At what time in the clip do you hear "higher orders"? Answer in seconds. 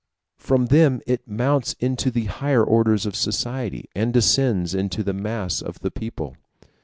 2.25-3.05